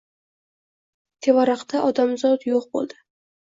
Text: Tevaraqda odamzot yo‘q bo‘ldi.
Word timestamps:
Tevaraqda 1.27 1.83
odamzot 1.91 2.49
yo‘q 2.53 2.69
bo‘ldi. 2.75 3.01